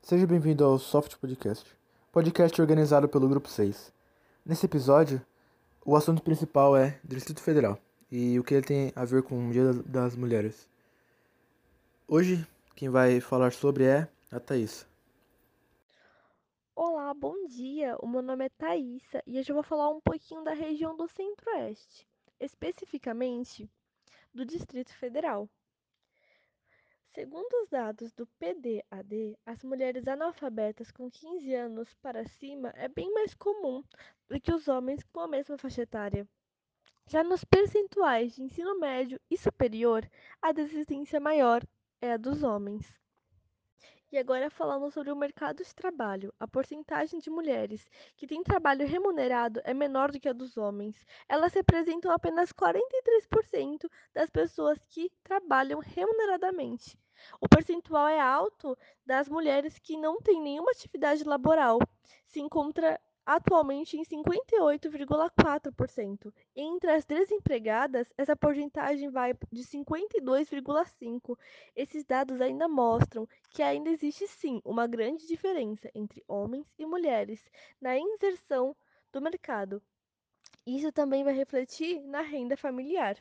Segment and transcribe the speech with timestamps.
[0.00, 1.68] Seja bem-vindo ao Soft Podcast,
[2.12, 3.92] podcast organizado pelo Grupo 6.
[4.46, 5.20] Nesse episódio,
[5.84, 7.76] o assunto principal é Distrito Federal
[8.12, 10.68] e o que ele tem a ver com o Dia das Mulheres.
[12.06, 12.46] Hoje,
[12.76, 14.86] quem vai falar sobre é a Thaís.
[16.76, 17.96] Olá, bom dia.
[17.98, 21.08] O meu nome é Thaisa e hoje eu vou falar um pouquinho da região do
[21.08, 22.06] Centro-Oeste,
[22.38, 23.68] especificamente
[24.32, 25.48] do Distrito Federal.
[27.14, 33.14] Segundo os dados do PDAD, as mulheres analfabetas com 15 anos para cima é bem
[33.14, 33.84] mais comum
[34.28, 36.26] do que os homens com a mesma faixa etária.
[37.06, 40.04] Já nos percentuais de ensino médio e superior,
[40.42, 41.62] a desistência maior
[42.00, 42.92] é a dos homens.
[44.14, 48.86] E agora falando sobre o mercado de trabalho, a porcentagem de mulheres que têm trabalho
[48.86, 51.04] remunerado é menor do que a dos homens.
[51.28, 56.96] Elas representam apenas 43% das pessoas que trabalham remuneradamente.
[57.40, 61.80] O percentual é alto das mulheres que não têm nenhuma atividade laboral.
[62.24, 66.32] Se encontra atualmente em 58,4%.
[66.54, 71.36] Entre as desempregadas, essa porcentagem vai de 52,5%.
[71.74, 77.50] Esses dados ainda mostram que ainda existe sim uma grande diferença entre homens e mulheres
[77.80, 78.76] na inserção
[79.12, 79.82] do mercado.
[80.66, 83.18] Isso também vai refletir na renda familiar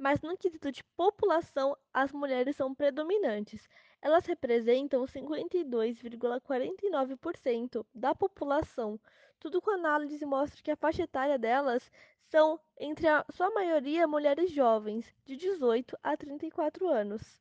[0.00, 3.68] mas no quesito de população, as mulheres são predominantes.
[4.00, 8.98] Elas representam 52,49% da população.
[9.38, 11.92] Tudo com análise mostra que a faixa etária delas
[12.30, 17.38] são, entre a sua maioria, mulheres jovens, de 18 a 34 anos.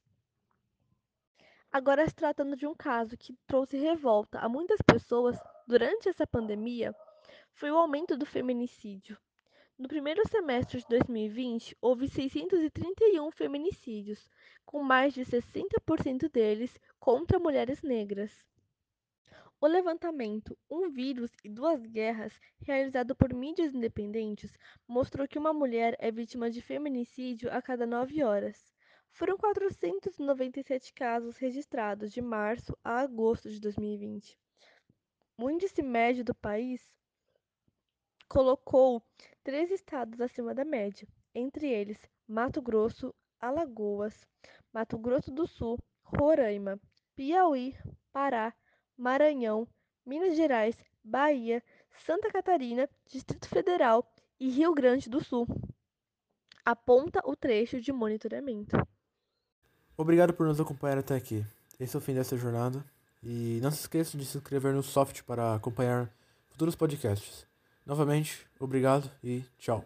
[1.72, 6.94] Agora, se tratando de um caso que trouxe revolta a muitas pessoas durante essa pandemia,
[7.54, 9.18] foi o aumento do feminicídio.
[9.80, 14.30] No primeiro semestre de 2020, houve 631 feminicídios,
[14.66, 18.46] com mais de 60% deles contra mulheres negras.
[19.62, 24.52] O levantamento Um Vírus e Duas Guerras, realizado por mídias independentes,
[24.86, 28.62] mostrou que uma mulher é vítima de feminicídio a cada nove horas.
[29.12, 34.38] Foram 497 casos registrados de março a agosto de 2020.
[35.38, 36.99] O índice médio do país
[38.30, 39.04] colocou
[39.44, 41.98] três estados acima da média, entre eles
[42.28, 44.14] Mato Grosso, Alagoas,
[44.72, 46.80] Mato Grosso do Sul, Roraima,
[47.16, 47.76] Piauí,
[48.14, 48.54] Pará,
[48.96, 49.68] Maranhão,
[50.06, 51.64] Minas Gerais, Bahia,
[52.06, 54.08] Santa Catarina, Distrito Federal
[54.40, 55.48] e Rio Grande do Sul.
[56.64, 58.78] Aponta o trecho de monitoramento.
[59.98, 61.44] Obrigado por nos acompanhar até aqui.
[61.80, 62.86] Esse é o fim dessa jornada.
[63.24, 66.14] E não se esqueça de se inscrever no Soft para acompanhar
[66.50, 67.49] futuros podcasts.
[67.90, 69.84] Novamente, obrigado e tchau.